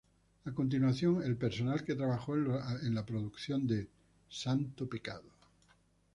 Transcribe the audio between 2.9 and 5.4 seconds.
la producción de "Santo pecado".